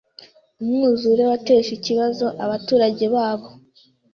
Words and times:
Umwuzure 0.61 1.23
wateje 1.31 1.69
ikibazo 1.77 2.25
abaturage 2.43 3.05
babo. 3.13 3.47